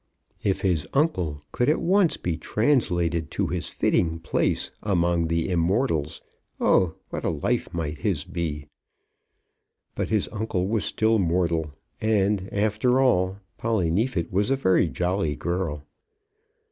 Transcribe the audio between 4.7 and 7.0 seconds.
among the immortals, oh,